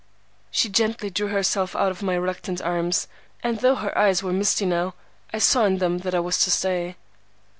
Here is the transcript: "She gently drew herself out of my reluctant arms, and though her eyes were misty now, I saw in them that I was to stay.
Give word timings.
"She 0.49 0.67
gently 0.67 1.11
drew 1.11 1.27
herself 1.27 1.75
out 1.75 1.91
of 1.91 2.01
my 2.01 2.15
reluctant 2.15 2.59
arms, 2.59 3.07
and 3.43 3.59
though 3.59 3.75
her 3.75 3.95
eyes 3.95 4.23
were 4.23 4.33
misty 4.33 4.65
now, 4.65 4.95
I 5.31 5.37
saw 5.37 5.65
in 5.65 5.77
them 5.77 5.99
that 5.99 6.15
I 6.15 6.19
was 6.19 6.43
to 6.43 6.49
stay. 6.49 6.95